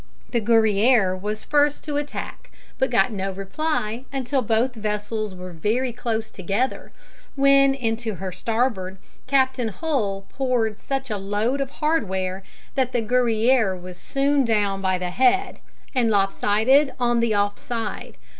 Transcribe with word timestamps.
The 0.31 0.41
Guerriere 0.41 1.15
was 1.15 1.43
first 1.43 1.83
to 1.83 1.97
attack, 1.97 2.49
but 2.79 2.89
got 2.89 3.11
no 3.11 3.31
reply 3.31 4.05
until 4.11 4.41
both 4.41 4.73
vessels 4.73 5.35
were 5.35 5.51
very 5.51 5.93
close 5.93 6.31
together, 6.31 6.91
when 7.35 7.75
into 7.75 8.15
her 8.15 8.31
starboard 8.31 8.97
Captain 9.27 9.67
Hull 9.67 10.25
poured 10.29 10.79
such 10.79 11.11
a 11.11 11.17
load 11.19 11.61
of 11.61 11.69
hardware 11.69 12.41
that 12.73 12.93
the 12.93 13.01
Guerriere 13.03 13.77
was 13.77 13.95
soon 13.99 14.43
down 14.43 14.81
by 14.81 14.97
the 14.97 15.11
head 15.11 15.59
and 15.93 16.09
lop 16.09 16.33
sided 16.33 16.93
on 16.99 17.19
the 17.19 17.35
off 17.35 17.59
side. 17.59 18.17